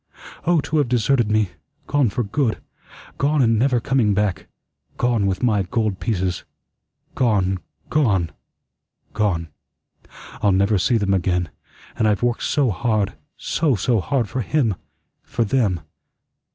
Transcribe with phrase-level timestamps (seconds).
[0.47, 1.51] Oh, to have deserted me
[1.85, 2.57] gone for good
[3.19, 4.47] gone and never coming back
[4.97, 6.43] gone with my gold pieces.
[7.13, 7.59] Gone
[7.91, 8.31] gone
[9.13, 9.49] gone.
[10.41, 11.49] I'll never see them again,
[11.95, 14.73] and I've worked so hard, so so hard for him
[15.21, 15.81] for them.